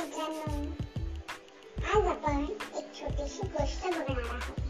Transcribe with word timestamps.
मित्रांनो 0.00 0.72
आज 1.94 2.06
आपण 2.06 2.44
एक 2.76 2.94
छोटीशी 2.94 3.46
गोष्ट 3.46 3.86
बघणार 3.86 4.34
आहोत 4.34 4.60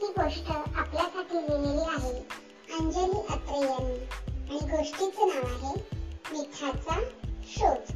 ही 0.00 0.06
गोष्ट 0.06 0.50
आपल्यासाठी 0.50 1.36
लिहिलेली 1.36 1.84
आहे 1.88 2.12
अंजली 2.78 3.20
अत्रे 3.28 3.60
यांनी 3.60 3.96
आणि 4.50 4.58
गोष्टीचं 4.76 5.28
नाव 5.28 5.46
आहे 5.46 5.74
मिठाचा 6.32 7.00
शोध 7.46 7.92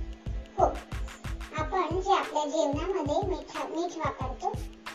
हो 0.59 0.65
आपण 1.57 2.01
जे 2.01 2.13
आपल्या 2.13 2.45
जेवणामध्ये 2.45 3.29
मिठा 3.29 3.69
मीठ 3.69 3.99
वापरतो 3.99 4.53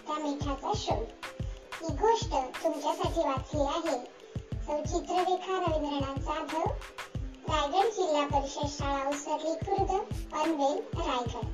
त्या 0.07 0.17
मिठाचा 0.19 0.71
शोध 0.75 1.05
ही 1.81 1.95
गोष्ट 1.95 2.33
तुमच्यासाठी 2.63 3.27
वाचली 3.29 3.61
आहे. 3.61 3.97
सौ 4.65 4.81
चित्ररेखा 4.83 5.59
रवींद्रनाथ 5.59 6.19
जाधव 6.19 6.71
रायगड 7.49 7.89
जिल्हा 7.89 8.25
परिषद 8.27 8.67
शाळा 8.67 9.09
उसरली 9.09 9.53
खुर्द 9.53 9.91
पनवेल 10.31 10.77
रायगड. 10.99 11.45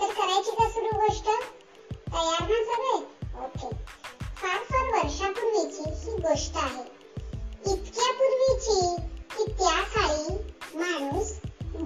तर 0.00 0.12
करायची 0.12 0.50
का 0.50 0.68
सुरू 0.68 0.98
गोष्ट? 0.98 1.24
तयार 1.90 2.48
ना 2.48 2.64
सगळे? 2.70 2.96
ओके. 3.44 3.70
फार 4.36 4.58
फार 4.62 4.88
वर्षापूर्वीची 4.94 5.90
ही 5.90 6.16
गोष्ट 6.16 6.56
आहे. 6.56 6.82
इतक्या 7.72 8.12
पूर्वीची 8.12 8.96
की 9.36 9.52
त्या 9.52 9.82
काळी 9.82 10.34
माणूस 10.74 11.32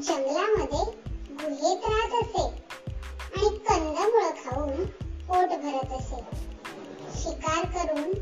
जंगलामध्ये 0.09 1.01
गुहेत 1.34 1.84
राहत 1.84 2.23
असे 2.23 2.42
आणि 3.37 3.59
कंदमुळं 3.59 4.30
खाऊन 4.30 4.84
पोट 5.29 5.48
भरत 5.48 5.92
असे. 5.92 6.51
शिकार 7.23 7.65
करून 7.65 8.12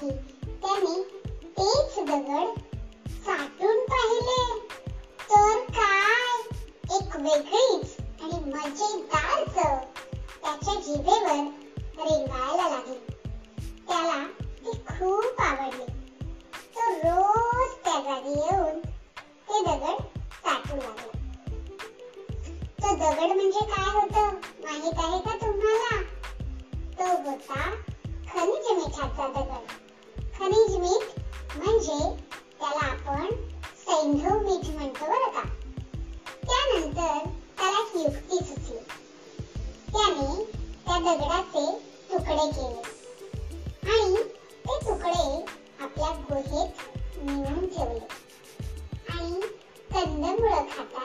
करण्यासाठी 0.00 0.50
त्याने 0.62 1.02
तेच 1.58 2.04
दगड 2.04 2.58
साठून 3.10 3.78
पाहिले. 3.78 4.68
तर 5.30 5.58
काय? 5.58 6.40
एक 6.96 7.16
वेगळीच 7.16 7.96
आणि 8.22 8.50
मजेदार 8.50 9.44
चव 9.44 9.84
त्याच्या 10.42 10.74
जिभेवर 10.74 11.50
रेंगाळायला 12.04 12.68
लागली. 12.68 12.98
त्याला 13.88 14.26
ती 14.50 14.70
खूप 14.70 15.40
आवडली. 15.40 15.84
तो 16.52 16.90
रोज 16.90 17.70
त्या 17.84 18.00
जागी 18.00 18.30
येऊन 18.30 18.80
ते 19.20 19.62
दगड 19.64 20.02
साठू 20.32 20.76
लागला. 20.76 21.12
तो 22.82 22.96
दगड 22.96 23.36
म्हणजे 23.36 23.60
काय 23.60 23.94
होतं 23.94 24.34
माहीत 24.64 24.92
आहे 24.96 25.18
का 25.18 25.46
तुम्हाला? 25.46 26.02
तो 26.98 27.30
होता 27.30 27.70
खनिज 28.32 28.72
मिठाचा 28.72 29.28
दगड. 29.28 29.79
खनिज 30.40 30.76
मीठ 30.76 31.20
म्हणजे 31.56 31.98
त्याला 32.58 32.86
आपण 32.86 33.26
सैंधव 33.86 34.38
मीठ 34.38 34.76
म्हणतो 34.76 35.04
बरं 35.04 35.30
का. 35.30 35.42
त्यानंतर 36.26 37.28
त्याला 37.58 37.80
एक 37.80 37.96
युक्ती 37.96 38.44
सुचली. 38.44 38.78
त्याने 39.92 40.44
त्या 40.86 40.98
दगडाचे 40.98 41.78
तुकडे 42.12 42.50
केले. 42.50 42.82
आणि 43.90 44.16
ते 44.68 44.78
तुकडे 44.86 45.44
आपल्या 45.80 46.08
गुहेत 46.08 46.70
नेऊन 47.16 47.66
ठेवले. 47.66 48.08
आणि 49.08 49.40
कंदमुळं 49.94 50.62
खाता 50.62 50.99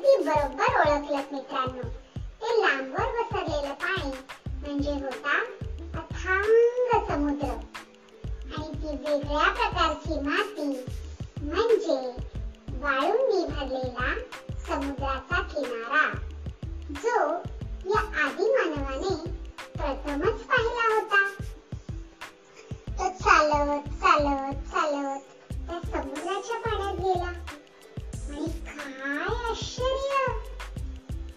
अगदी 0.03 0.25
बरोबर 0.25 0.79
ओळखलं 0.79 1.21
मित्रांनो. 1.33 1.83
ते 2.17 2.61
लांबवर 2.61 3.23
पसरलेलं 3.23 3.75
पाणी 3.75 4.11
म्हणजे 4.63 4.93
होता 4.93 5.37
अथांग 5.95 7.07
समुद्र. 7.09 7.47
आणि 8.57 8.73
ती 8.73 8.97
वेगळ्या 8.97 9.53
प्रकारची 9.53 10.21
माती 10.21 10.85
म्हणजे 11.43 12.17
वाळूंनी 12.69 13.45
भरलेला 13.45 14.15
समुद्राचा 14.69 15.41
किनारा 15.43 16.15
जो 16.91 17.33
या 17.91 18.25
आदी 18.25 18.51
मानवाने 18.51 19.15
प्रथमच 19.79 20.41
पाहिला 20.41 20.95
होता. 20.95 21.27
तो 22.89 23.09
चालत 23.09 23.89
चालत 23.89 24.55
चालत 24.55 25.21
त्या 25.53 25.81
समुद्राच्या 25.93 26.59
पाण्यात 26.59 26.95
गेला. 26.95 27.42
आणि 28.33 28.47
काय 28.67 29.25
आश्चर्य 29.51 30.27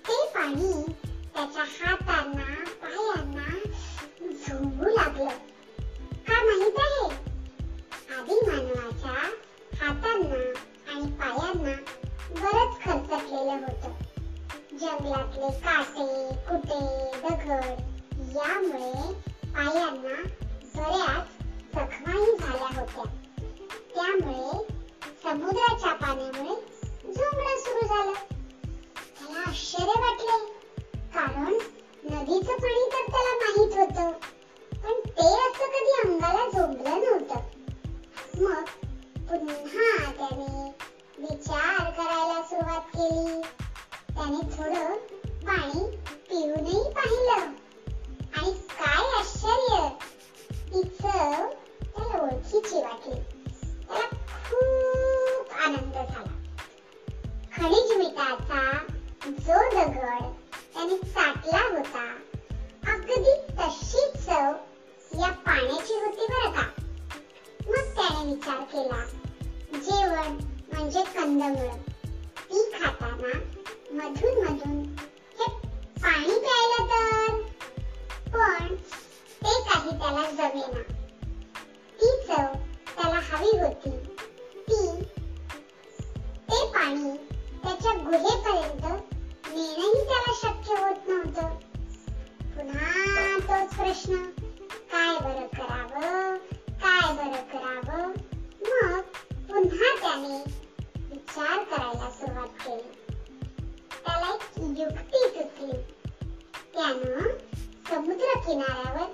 ते 0.07 0.15
पाणी 0.36 0.71
त्याच्या 1.33 1.63
हातांना 1.69 2.53
पायांना 2.81 3.47
झोंबू 4.21 4.89
लागलं 4.89 5.30
का 6.27 6.42
माहीत 6.45 6.80
आहे 6.80 7.09
आदी 8.18 8.39
मानवाच्या 8.47 9.18
हातांना 9.81 10.39
आणि 10.92 11.12
पायांना 11.19 11.75
बरच 12.31 12.80
खरचटलेलं 12.86 13.65
होतं 13.65 14.03
जंगलातले 14.77 15.50
काटे 15.59 16.07
कुटे 16.47 16.80
दगड 17.19 18.33
यामुळे 18.36 19.13
पायांना 19.45 20.21
बऱ्याच 20.75 21.34
काही 80.27 80.62
त्याला 80.62 80.81
ती 82.00 82.10
चव 82.27 82.54
त्याला 82.88 83.19
हवी 83.30 83.57
होती 83.57 83.89
ती 84.69 85.04
ते 86.50 86.66
पाणी 86.74 87.12
त्याच्या 87.63 87.94
गुहेपर्यंत 87.94 88.86
नेणंही 89.48 90.04
त्याला 90.04 90.33
शक्य 90.42 90.80
होत 90.80 91.07
नव्हतं 91.07 91.56
पुन्हा 92.56 93.38
तोच 93.39 93.75
प्रश्न 93.75 94.16
काय 94.92 95.18
बरं 95.19 95.48
करावं 95.54 96.38
काय 96.83 97.13
बरं 97.13 97.42
करावं 97.54 98.12
मग 98.62 99.00
पुन्हा 99.50 99.95
त्याने 100.01 100.38
विचार 101.10 101.63
करायला 101.63 102.10
सुरुवात 102.12 102.66
केली 102.66 103.04
त्याला 103.95 104.33
एक 104.33 104.80
युक्ती 104.80 105.28
सुचली 105.28 105.81
त्यानं 106.74 107.30
समुद्र 107.89 108.39
किनाऱ्यावर 108.45 109.05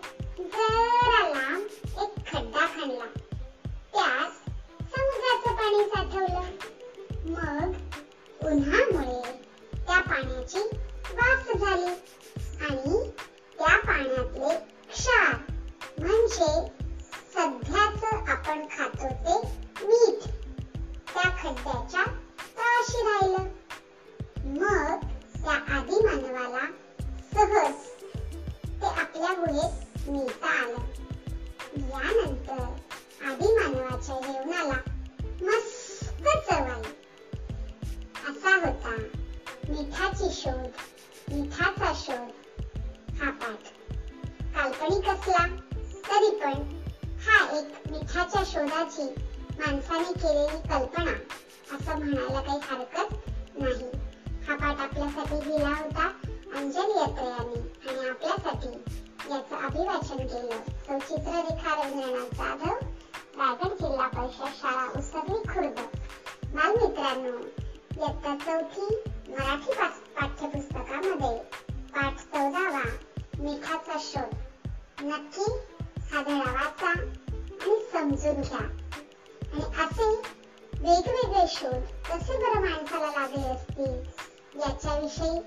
नक्की 75.12 75.52
हा 76.12 76.22
धडा 76.22 76.52
वाचा 76.52 76.90
आणि 76.90 77.86
समजून 77.94 78.42
घ्या. 78.42 78.60
आणि 79.54 79.64
असे 79.84 80.06
वेगवेगळे 80.74 81.46
शोध 81.48 82.12
कसे 82.12 82.38
बरं 82.38 82.62
माणसाला 82.62 83.08
लागले 83.08 83.48
असतील 83.48 84.60
याच्याविषयी 84.60 85.40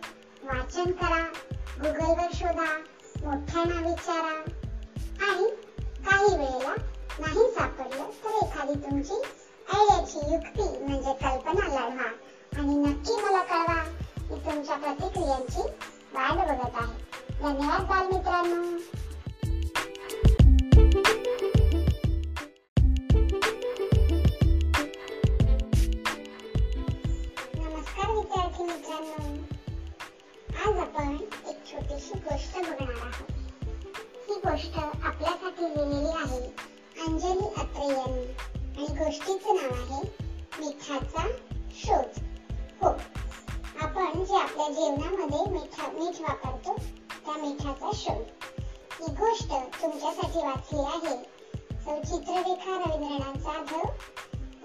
वाचन 0.43 0.91
करा 0.93 1.23
गुगलवर 1.77 2.31
शोधा 2.35 2.79
मोठ्यांना 3.25 3.89
विचारा. 3.89 4.35
आणि 5.31 5.47
काही 6.07 6.37
वेळेला 6.37 6.75
नाही 7.19 7.51
सापडलं 7.51 8.11
तर 8.25 8.47
एखादी 8.47 8.75
तुमची 8.75 9.15
आयडियाची 9.73 10.35
युक्ती 10.35 10.85
म्हणजे 10.85 11.13
कल्पना 11.13 11.69
लढवा. 11.69 12.11
आणि 12.59 12.75
नक्की 12.75 13.17
मला 13.17 13.43
कळवा 13.43 13.83
मी 14.31 14.37
तुमच्या 14.37 14.77
प्रतिक्रियांची 14.77 15.61
वाट 16.13 16.33
बघत 16.33 16.71
आहे. 16.75 17.05
धन्यवाद 17.41 17.81
बालमित्रांनो. 17.81 18.79
लिहिलेली 35.59 36.09
आहे. 36.09 36.41
अंजली 37.07 37.49
अत्रे 37.57 37.87
यांनी 37.87 38.27
आणि 38.77 39.05
गोष्टीचं 39.05 39.57
नाव 39.57 39.73
आहे 39.73 40.03
मिठाचा 40.59 41.29
शोध. 41.71 42.25
हो. 42.83 42.89
आपण 43.81 44.25
जे 44.25 44.37
आपल्या 44.37 44.69
जेवणामध्ये 44.69 45.53
मिठा 45.53 45.91
मीठ 45.91 46.21
वापरतो 46.21 46.75
त्या 47.27 47.35
मिठाचा 47.35 47.91
शोध. 47.95 48.23
ही 49.01 49.15
गोष्ट 49.15 49.49
तुमच्यासाठी 49.83 50.39
वाचली 50.39 50.81
आहे. 50.81 51.35
सौ 51.85 52.03
चित्ररेखा 52.03 52.85
रवींद्रनाथ 52.87 53.35
जाधव. 53.35 53.89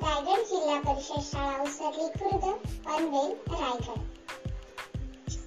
रायगड 0.02 0.44
जिल्हा 0.44 0.80
परिषद 0.80 1.22
शाळा 1.22 1.64
उसरली 1.64 2.08
खुर्द 2.08 2.44
पनवेल 2.86 3.32
रायगड. 3.48 4.00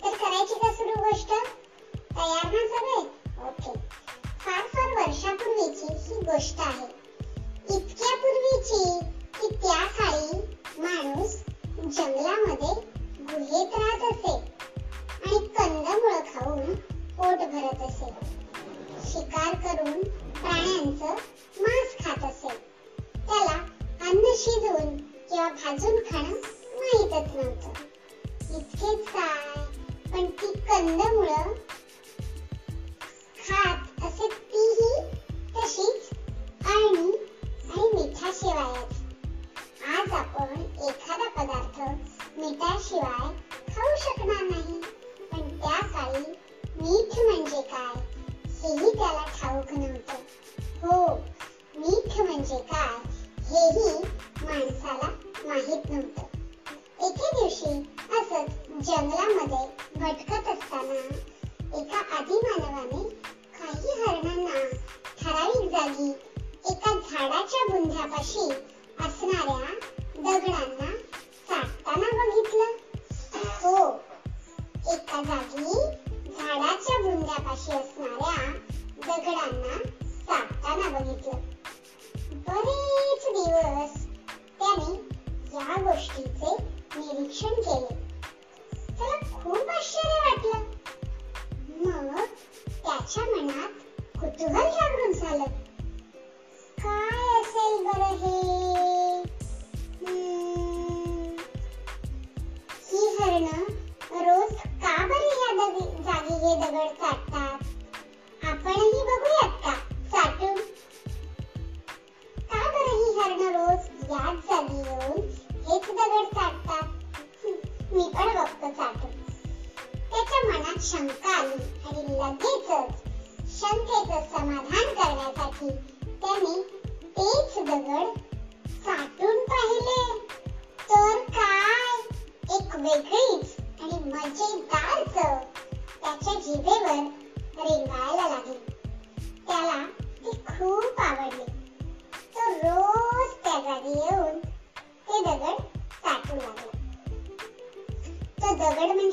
तर 0.05 0.11
करायची 0.11 0.55
का 0.55 0.73
सुरू 0.73 1.05
गोष्ट? 1.05 1.29
तयार 1.95 2.53
ना 2.53 2.69
सगळे? 2.69 3.01
ओके. 3.49 4.03
फार 4.41 4.67
वर्षापूर्वीची 5.03 5.87
ही 5.93 6.21
गोष्ट 6.21 6.61
आहे. 6.61 6.87
इतक्या 7.77 8.17
पूर्वीची 8.17 8.83
त्या 9.63 9.87
काळी 9.87 10.37
माणूस 10.79 11.35
जंगलामध्ये 11.97 12.75
गुहेत 13.21 13.75
राहत 13.75 14.13
असे 14.13 14.35
आणि 15.27 15.47
कंदमुळं 15.47 16.21
खाऊन 16.21 16.75
पोट 17.17 17.45
भरत 17.49 17.83
असे. 17.83 18.11
शिकार 19.11 19.55
करून 19.55 20.01
मांस 21.61 21.97
खात 22.05 22.25
असे. 22.25 22.49
त्याला 23.27 23.59
अन्न 24.09 24.35
शिजवून 24.37 24.97
किंवा 24.97 25.49
भाजून 25.49 25.99
खाणं 26.11 26.41
माहीतच 26.79 27.35
नव्हतं. 27.35 27.73
इतकेच 28.57 29.09
काय 29.09 29.65
पण 30.13 30.27
ती 30.27 30.53
कंदमुळं 30.53 31.53
खात 33.49 33.92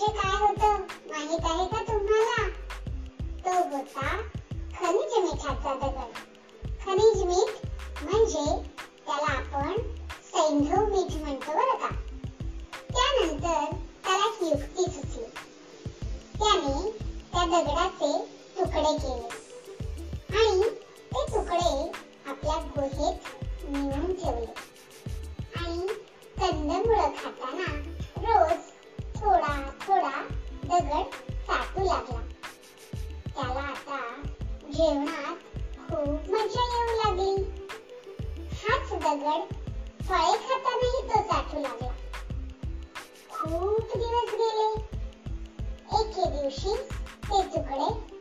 काय 0.10 0.40
होतं 0.40 0.78
माहीत 1.10 1.40
आहे 1.44 1.66
का 1.66 1.84
तुम्हाला 1.84 2.48
तो 3.46 3.76
होता 3.76 4.18
खनिज 4.80 5.18
मिठाचा 5.18 5.74
दगड. 5.74 6.14
खनिज 6.86 7.24
मीठ 7.24 7.66
म्हणजे 8.04 8.59
et. 46.50 48.19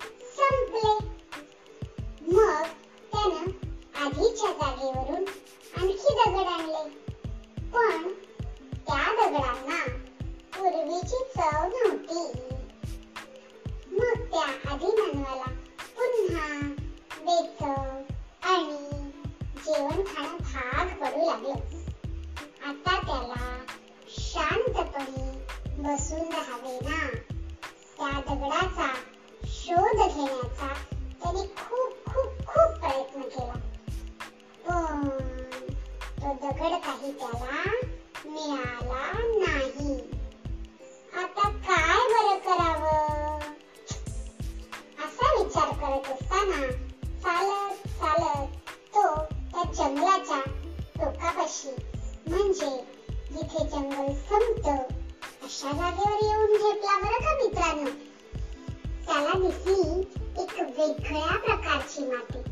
जंगल 53.78 54.12
संपत 54.12 54.94
अशा 55.42 55.72
जागेवर 55.72 56.16
येऊन 56.22 56.46
झेपला 56.46 56.98
बरं 56.98 57.20
का 57.20 57.34
मित्रांनो? 57.34 57.90
त्याला 59.06 59.48
दिसली 59.48 60.00
एक 60.42 60.60
वेगळ्या 60.60 61.38
प्रकारची 61.38 62.02
माती. 62.02 62.42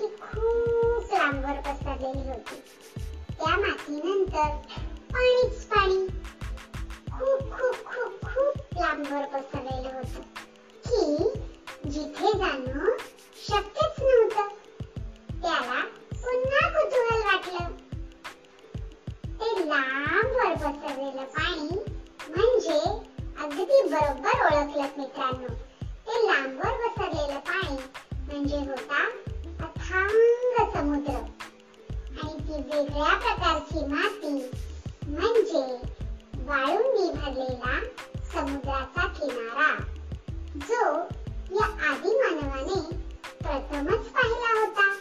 ती 0.00 0.06
खूप 0.06 1.12
लांबवर 1.12 1.60
पसरलेली 1.60 2.28
होती. 2.28 2.62
त्या 3.38 3.56
मातीनंतर 3.56 4.56
पाणीच 5.12 5.64
पाणी 5.64 6.06
खूप 7.12 7.40
खूप 7.40 7.84
खूप 7.84 8.22
खूप 8.22 8.78
लांबवर 8.78 9.26
पसरलेलं 9.26 9.96
होत. 9.96 10.22
की 10.84 11.32
जिथे 11.90 12.38
जाणं 12.38 12.96
शक्यच 13.48 14.02
नव्हतं. 14.02 14.48
त्याला 15.42 15.84
पुन्हा 16.12 16.68
कुतूहल 16.68 17.22
वाटलं. 17.22 17.79
लांबवर 19.64 20.54
पसरलेलं 20.54 21.24
पाणी 21.24 21.78
म्हणजे 22.28 22.78
अगदी 23.42 23.82
बरोबर 23.82 24.44
ओळखलं 24.44 24.86
मित्रांनो. 24.96 25.48
ते 25.82 26.26
लांबवर 26.26 26.86
पसरलेलं 26.86 27.38
पाणी 27.38 27.76
म्हणजे 28.28 28.56
होता 28.56 29.04
अथांग 29.60 30.64
समुद्र. 30.74 31.14
आणि 32.22 32.38
ती 32.38 32.52
वेगळ्या 32.52 33.16
प्रकारची 33.16 33.86
माती 33.86 34.50
म्हणजे 35.06 35.62
वाळूंनी 36.46 37.10
भरलेला 37.10 37.78
समुद्राचा 38.32 39.06
किनारा 39.06 39.76
जो 40.56 40.96
या 41.60 41.90
आदी 41.90 42.14
मानवाने 42.14 42.80
प्रथमच 43.42 44.06
पाहिला 44.06 44.60
होता. 44.60 44.92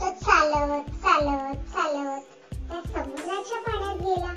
तो 0.00 0.10
चालत 0.10 0.90
चालत 0.90 1.56
चालत 1.56 2.35
त्या 2.68 2.80
समुद्राच्या 2.82 3.60
पाण्यात 3.60 3.96
गेला. 3.96 4.34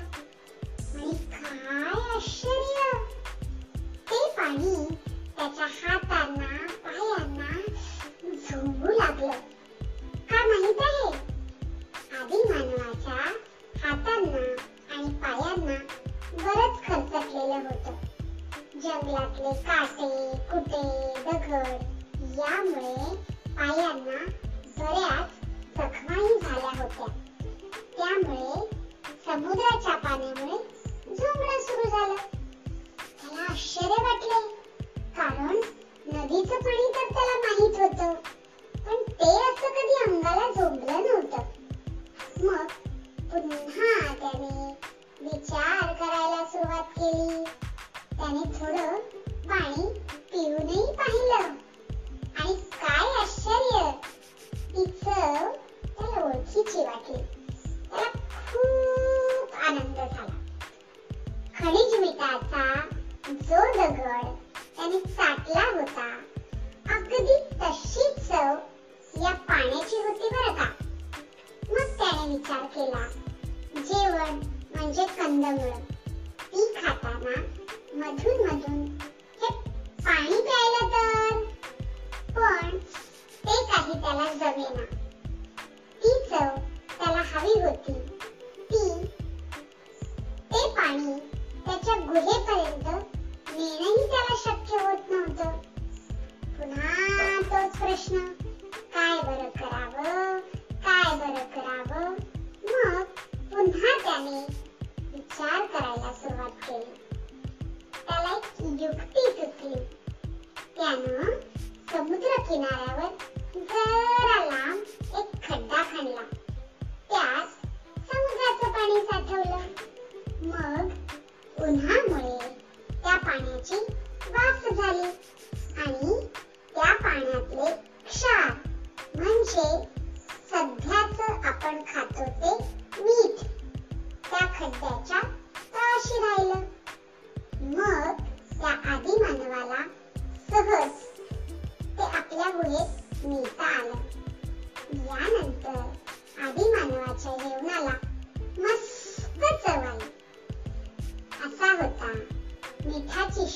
आणि 0.98 1.12
काय 1.14 2.16
आश्चर्य! 2.16 2.92
ते 4.10 4.28
पाणी 4.36 4.84
त्याच्या 5.36 5.66
हातांना 5.66 6.66
पायांना 6.84 7.50
झोंबू 8.22 8.86
लागलं. 8.86 9.30
का 10.30 10.46
माहीत 10.46 10.80
आहे? 10.80 11.30
मानवाच्या 12.50 13.14
हातांना 13.84 14.44
आणि 14.94 15.14
पायांना 15.14 15.78
बरंच 16.32 16.78
खरचटलेलं 16.86 17.54
होतं. 17.54 17.96
जंगलातले 18.80 19.52
काटे 19.62 20.36
कुटे 20.50 20.82
दगड 21.22 21.82
यामुळे 22.38 23.16
पायांना 23.54 24.24
बऱ्याच 24.78 25.30
जखमाही 25.76 26.38
झाल्या 26.40 26.82
होत्या. 26.82 27.06
त्यामुळे 28.00 28.66
समुद्राच्या 29.26 29.94
पाण्यामुळे 29.96 30.58
झोंबणं 31.14 31.60
सुरू 31.60 31.88
झालं. 31.90 32.14
त्याला 32.98 33.52
आश्चर्य 33.52 34.02
वाटले. 34.02 34.48
कारण 35.16 35.60
नदीचं 36.06 36.54
पाणी 36.54 36.92
तर 36.94 37.14
त्याला 37.14 37.38
माहीत 37.38 37.80
होतं. 37.80 38.14
पण 38.78 38.94
ते 38.94 39.28
असं 39.28 39.68
कधी 39.68 40.12
अंगाला 40.12 40.52
झोंबलं 40.52 40.92
नव्हतं. 40.92 41.38
मग 42.44 42.66
पुन्हा 43.30 44.14
त्याने 44.14 44.72
विचार 45.20 45.92
करायला 45.92 46.44
सुरुवात 46.44 46.82
केली. 46.82 47.44
त्याने 48.16 48.60
थोडं 48.60 48.98
पाणी 49.48 49.89
तोच 97.50 97.76
प्रश्न 97.76 98.18
काय 98.94 99.20
बरं 99.22 99.50
करावं? 99.50 100.38
काय 100.70 101.16
बरं 101.16 101.44
करावं? 101.44 102.10
मग 102.64 103.02
पुन्हा 103.52 104.02
त्याने 104.02 104.46
विचार 105.12 105.66
करायला 105.66 106.12
सुरुवात 106.12 106.50
केली. 106.50 107.18
त्याला 108.08 108.36
एक 108.36 108.82
युक्ती 108.82 109.20
सुचली. 109.20 109.84
त्यानं 110.76 111.30
समुद्र 111.92 112.42
किनाऱ्या 112.42 112.89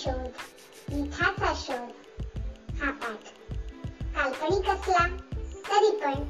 शोध 0.04 0.94
मिठाचा 0.94 1.52
शोध 1.56 2.80
हा 2.80 2.90
पाठ 3.02 3.28
काल्पनिक 4.16 4.68
असला 4.70 5.06
तरी 5.68 5.90
पण 6.00 6.22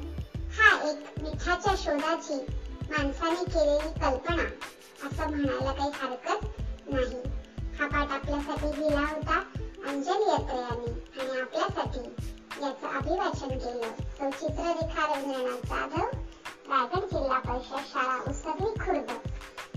हा 0.57 0.69
एक 0.89 1.19
मिठाच्या 1.23 1.73
शोधाची 1.77 2.37
माणसाने 2.89 3.43
केलेली 3.45 3.91
कल्पना 3.99 4.43
असं 5.07 5.29
म्हणायला 5.29 5.71
काही 5.71 5.91
हरकत 5.93 6.45
नाही 6.87 7.21
हा 7.79 7.87
पाठ 7.87 8.11
आपल्यासाठी 8.11 8.71
लिहिला 8.79 9.05
होता 9.11 9.41
अंजली 9.87 10.31
अत्रे 10.31 10.61
आणि 10.61 11.39
आपल्यासाठी 11.41 12.07
याचं 12.61 12.87
अभिवाचन 12.89 13.57
केलं 13.57 13.95
सौचित्र 14.17 14.71
रेखा 14.71 15.13
रवींद्रनाथ 15.13 15.69
जाधव 15.69 16.17
रायगड 16.69 17.07
जिल्हा 17.07 17.39
परिषद 17.41 17.93
शाळा 17.93 18.17
उसरली 18.31 18.73
खुर्द 18.79 19.17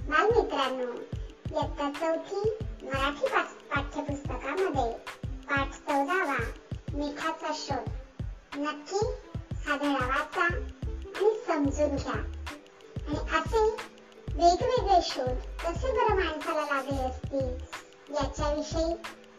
बालमित्रांनो 0.00 0.92
इयत्ता 1.50 1.90
चौथी 1.90 2.50
मराठी 2.82 3.26
पासून 3.26 3.57
पाठ्यपुस्तकामध्ये 4.58 4.92
पाठ 5.50 5.70
चौदावा 5.72 6.36
मिठाचा 6.94 7.52
शोध. 7.54 7.88
नक्की 8.56 8.98
हा 9.66 9.76
वाचा 9.76 10.42
आणि 10.42 11.38
समजून 11.46 11.96
घ्या. 11.96 12.12
आणि 12.12 13.18
असे 13.38 13.60
वेगवेगळे 14.34 15.00
शोध 15.02 15.36
कसे 15.64 15.92
बरं 15.92 16.14
माणसाला 16.14 16.60
लागले 16.60 17.02
असतील 17.02 18.14
याच्याविषयी 18.14 18.94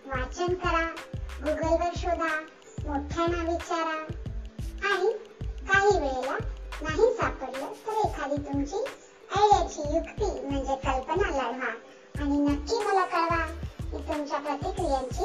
वाचन 0.05 0.53
करा 0.53 0.85
गुगलवर 1.41 1.91
शोधा 1.95 2.39
मोठ्यांना 2.87 3.51
विचारा. 3.51 4.05
आणि 4.93 5.13
काही 5.73 5.99
वेळेला 5.99 6.37
नाही 6.81 7.13
सापडलं 7.13 7.71
तर 7.87 8.07
एखादी 8.07 8.35
तुमची 8.35 8.75
ऐड्याची 9.37 9.95
युक्ती 9.95 10.47
म्हणजे 10.47 10.75
कल्पना 10.75 11.29
लढवा. 11.29 11.73
तुमच्या 14.19 14.39
प्रतिक्रियांची 14.39 15.23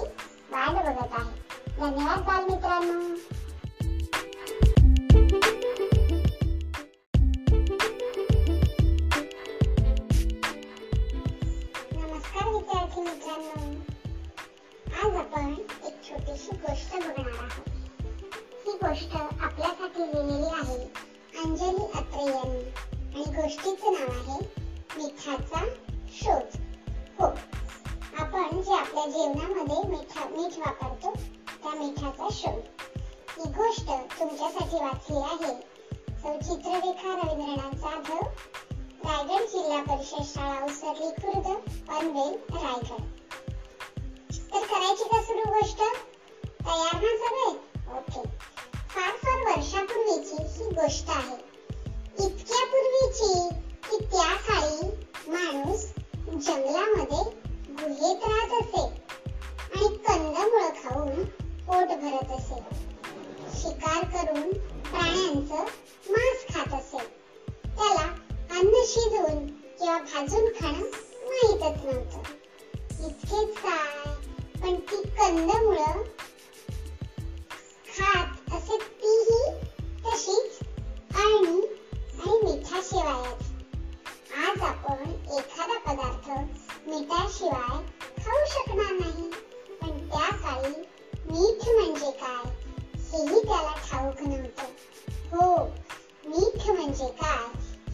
वाट 0.50 0.74
बघत 0.74 1.12
आहे. 1.12 1.30
धन्यवाद 1.78 2.18
बालमित्रांनो. 2.18 3.33
गोष्ट 45.54 45.78
तयार 46.66 46.94
ना 46.94 47.12
सगळे? 47.16 47.50
ओके. 47.98 48.22
फार 48.88 49.16
फार 49.16 49.42
वर्षापूर्वीची 49.42 50.36
ही 50.42 50.70
गोष्ट 50.70 51.04
आहे. 51.08 51.36
इतक्या 52.26 52.66
पूर्वीची 52.66 53.48
की 53.90 54.04
त्या 54.04 54.34
काळी 54.34 54.86
माणूस 55.30 55.84
जंगलामध्ये 56.46 57.22
गुहेत 57.70 58.24
राहत 58.24 58.62
असे 58.62 58.82
आणि 59.74 59.96
कंदमुळं 59.96 60.70
खाऊन 60.70 61.24
पोट 61.66 61.86
भरत 61.98 62.30
असे. 62.30 62.60
शिकार 63.60 64.04
करून 64.04 64.52
प्राण्यांचं 64.90 65.64
मांस 66.10 66.54
खात 66.54 66.74
असे. 66.74 66.98
त्याला 67.48 68.14
अन्न 68.50 68.72
शिजवून 68.86 69.46
किंवा 69.46 69.98
भाजून 69.98 70.48
खाणं 70.60 70.90
माहीतच 71.24 71.84
नव्हतं. 71.84 72.18
इतकेच 73.06 73.56
काय? 73.56 74.03
कंदमुळं 75.24 76.02
खात 77.88 78.54
असे 78.54 78.76
तीही 78.76 79.44
तशीच 80.04 80.58
आणि 81.16 81.60
आणि 82.16 82.38
मिठाशिवायच 82.42 83.46
आज 84.38 84.60
आपण 84.62 85.10
एखादा 85.38 85.78
पदार्थ 85.86 86.28
मिठाशिवाय 86.88 87.78
खाऊ 88.18 88.44
शकणार 88.46 88.92
नाही. 88.92 89.30
पण 89.80 89.98
त्या 90.08 90.28
काळी 90.36 90.74
मीठ 91.30 91.68
म्हणजे 91.68 92.10
काय 92.20 92.50
हेही 93.12 93.40
त्याला 93.40 93.74
ठाऊक 93.90 94.22
नव्हतं. 94.22 94.66
हो 95.32 95.64
मीठ 96.26 96.70
म्हणजे 96.70 97.08
काय 97.22 97.46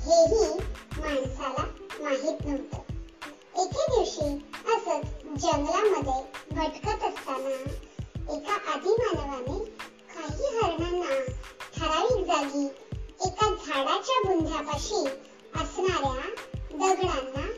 हेही 0.07 0.53
माणसाला 0.99 1.65
माहीत 2.01 2.47
नव्हतं. 2.47 2.83
एके 3.57 3.87
दिवशी 3.87 4.35
असंच 4.75 5.07
जंगलामध्ये 5.43 6.23
भटकत 6.51 7.00
एका 7.51 8.57
आदी 8.73 8.95
मानवाने 8.95 9.59
काही 10.15 10.57
हरणांना 10.57 11.19
ठराविक 11.77 12.25
जागी 12.27 12.65
एका 13.21 13.49
झाडाच्या 13.49 14.21
बुंध्यापाशी 14.25 15.05
असणाऱ्या 15.55 16.29
दगडांना 16.73 17.50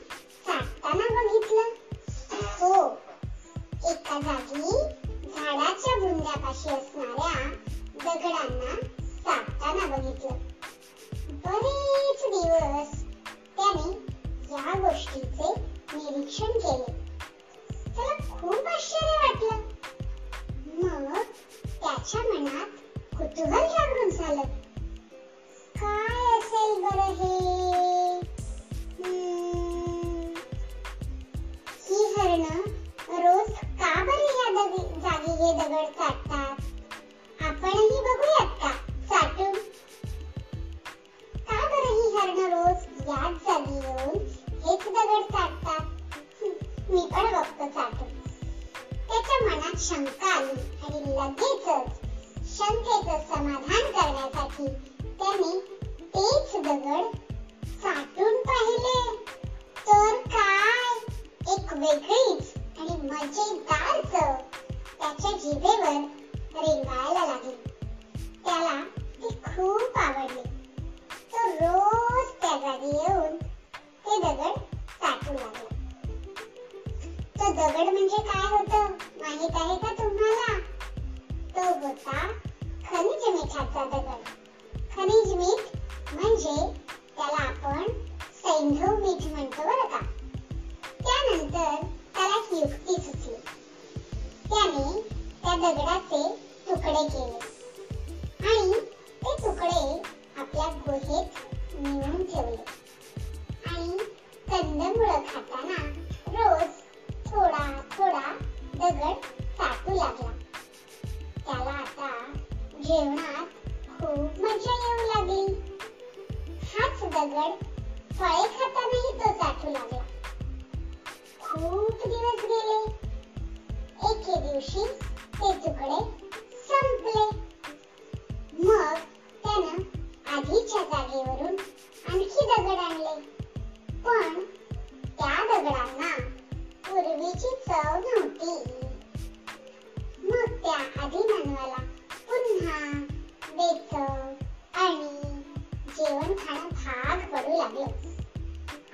लागला 147.62 147.84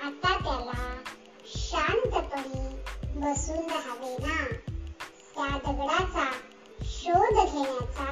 आता 0.02 0.36
त्याला 0.38 1.02
शांतपणे 1.46 2.66
बसून 3.14 3.70
राहावे 3.70 4.16
ना. 4.18 4.44
त्या 5.34 5.58
दगडाचा 5.64 6.30
शोध 6.84 7.38
घेण्याचा 7.44 8.10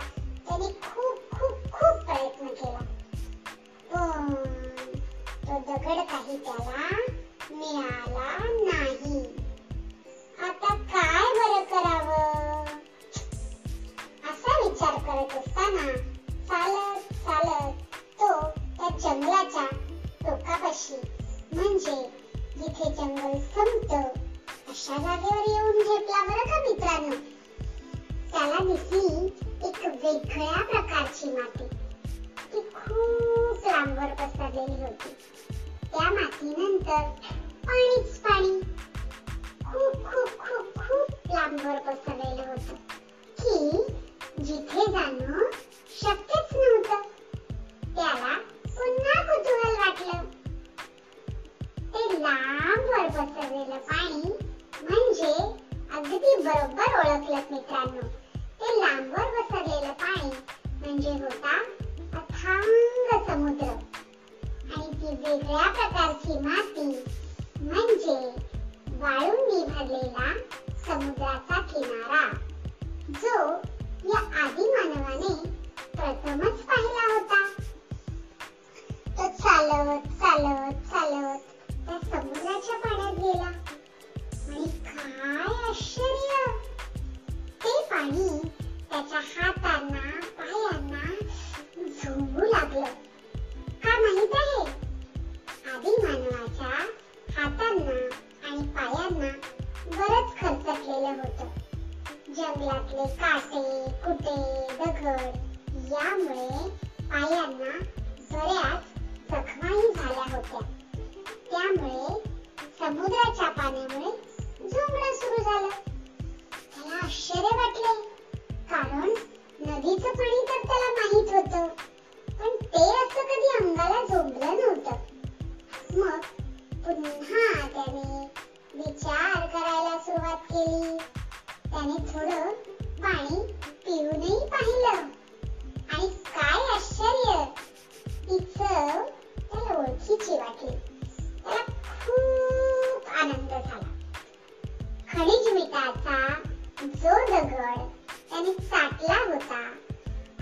जो 146.96 147.26
दगड 147.26 147.82
त्याने 148.30 148.52
चाटला 148.52 149.14
होता. 149.14 149.72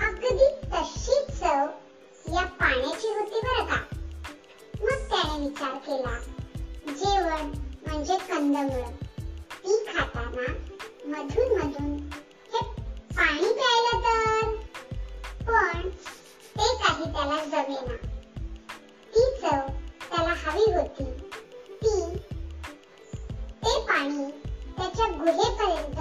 अगदी 0.07 0.47
तशीच 0.65 1.41
चव 1.41 1.67
या 2.35 2.45
पाण्याची 2.45 3.09
होती 3.09 3.41
बर 3.41 3.65
का. 3.65 3.81
मग 4.81 5.09
त्याने 5.09 5.47
विचार 5.47 5.75
केला 5.75 6.19
जेवण 6.89 7.53
म्हणजे 7.87 8.17
कंदमुळ. 8.17 8.87
ती 9.53 9.85
खाताना 9.85 10.53
मधून 11.05 11.59
मधून 11.59 12.11
हे 12.53 12.63
पाणी 13.17 13.53
प्यायला 13.53 13.99
तर. 13.99 14.47
पण 15.43 15.89
ते 16.57 16.75
काही 16.77 17.13
त्याला 17.13 17.45
जमेना. 17.45 17.97
ती 19.15 19.41
चव 19.43 19.73
त्याला 20.11 20.35
हवी 20.47 20.73
होती. 20.73 21.05
ती 21.83 22.17
ते 23.65 23.81
पाणी 23.81 24.31
त्याच्या 24.79 25.07
गुहेपर्यंत 25.07 25.94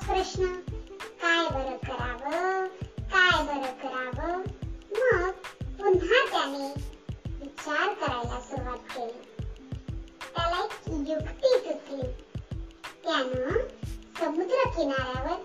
तोच 0.00 0.08
प्रश्न 0.08 0.46
काय 1.22 1.48
बरं 1.48 1.76
करावं? 1.76 2.66
काय 2.98 3.42
बरं 3.44 3.72
करावं? 3.72 4.38
मग 4.92 5.30
पुन्हा 5.80 6.26
त्याने 6.30 6.74
विचार 7.40 7.94
करायला 7.94 8.40
सुरुवात 8.40 8.76
केली. 8.76 9.22
त्याला 10.34 10.64
एक 10.64 11.08
युक्ती 11.08 11.48
सुचली. 11.48 12.12
त्यानं 13.04 13.58
समुद्र 14.20 14.68
किनाऱ्यावर 14.68 15.39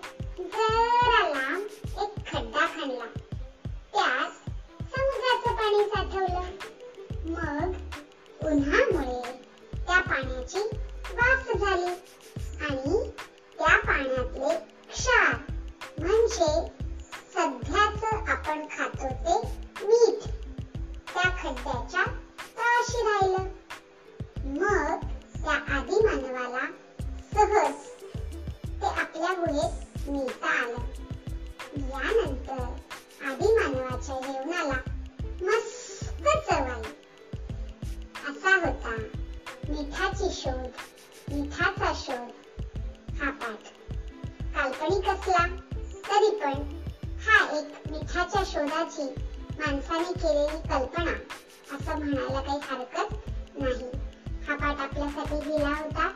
आला 55.66 55.76
होता 55.76 56.06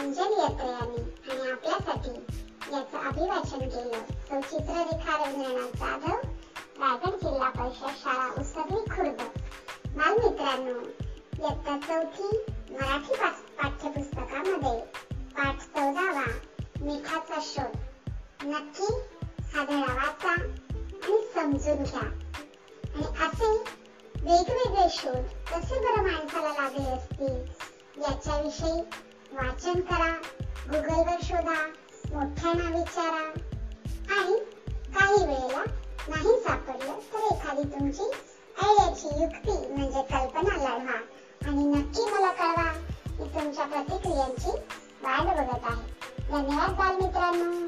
अंजली 0.00 0.40
अत्रे 0.40 0.68
यांनी 0.68 1.30
आणि 1.30 1.50
आपल्यासाठी 1.50 2.10
याचं 2.72 2.98
अभिवाचन 2.98 3.58
केलं. 3.58 4.00
सौ 4.28 4.40
चित्ररेखा 4.40 5.16
रवींद्रनाथ 5.16 5.76
जाधव 5.76 6.16
रायगड 6.82 7.14
जिल्हा 7.14 7.48
परिषद 7.48 7.94
शाळा 8.02 8.40
उसरली 8.40 8.80
खुर्द. 8.90 9.22
बालमित्रांनो 9.96 10.80
इयत्ता 11.42 11.78
चौथी 11.78 12.28
मराठी 12.70 13.14
पाठ्यपुस्तकामध्ये 13.14 14.80
पाठ 15.36 15.58
चौदावा 15.58 16.24
मिठाचा 16.80 17.40
शोध. 17.42 17.76
नक्की 18.42 18.92
हा 19.54 19.64
धडा 19.64 19.94
वाचा 19.94 20.30
आणि 20.30 21.26
समजून 21.34 21.82
घ्या. 21.82 22.08
आणि 22.94 23.06
असे 23.26 23.50
वेगवेगळे 24.22 24.88
शोध 24.90 25.24
कसे 25.50 25.80
बरं 25.80 26.02
माणसाला 26.02 26.62
लागले 26.62 26.90
असतील? 26.90 27.68
याच्याविषयी 28.00 28.80
वाचन 29.32 29.80
करा 29.80 30.12
गुगलवर 30.70 31.20
शोधा 31.22 31.54
मोठ्यांना 32.12 32.70
विचारा 32.70 33.24
आणि 34.14 34.38
काही 34.98 35.26
वेळेला 35.26 35.62
नाही 36.08 36.40
सापडलं 36.40 36.98
तर 37.12 37.34
एखादी 37.34 37.62
तुमची 37.62 38.02
ऐड्याची 38.62 39.08
युक्ती 39.22 39.74
म्हणजे 39.74 40.02
कल्पना 40.02 40.56
लढवा 40.56 40.98
आणि 41.48 41.64
नक्की 41.64 42.04
मला 42.04 42.32
कळवा 42.32 42.72
मी 43.18 43.28
तुमच्या 43.34 43.64
प्रतिक्रियांची 43.64 44.50
वाट 45.02 45.22
बघत 45.22 45.64
आहे. 45.64 45.98
धन्यवाद 46.30 46.70
बालमित्रांनो. 46.70 47.66